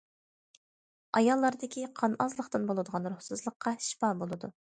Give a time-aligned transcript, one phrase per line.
[1.19, 4.53] ئاياللاردىكى قان ئازلىقتىن بولىدىغان روھسىزلىققا شىپا بولىدۇ.